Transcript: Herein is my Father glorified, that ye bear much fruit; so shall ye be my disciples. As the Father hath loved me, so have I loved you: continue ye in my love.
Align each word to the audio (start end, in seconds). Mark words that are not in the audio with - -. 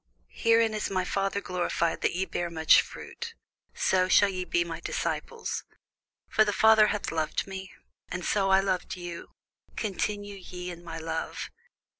Herein 0.33 0.73
is 0.73 0.89
my 0.89 1.05
Father 1.05 1.41
glorified, 1.41 2.01
that 2.01 2.15
ye 2.15 2.25
bear 2.25 2.49
much 2.49 2.81
fruit; 2.81 3.35
so 3.75 4.07
shall 4.09 4.29
ye 4.29 4.45
be 4.45 4.63
my 4.63 4.79
disciples. 4.79 5.63
As 6.35 6.43
the 6.47 6.51
Father 6.53 6.87
hath 6.87 7.11
loved 7.11 7.45
me, 7.45 7.71
so 8.23 8.49
have 8.49 8.63
I 8.63 8.65
loved 8.65 8.95
you: 8.95 9.27
continue 9.75 10.37
ye 10.37 10.71
in 10.71 10.83
my 10.83 10.97
love. 10.97 11.51